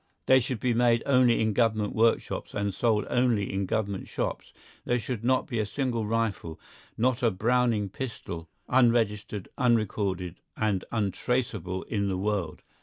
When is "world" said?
12.17-12.63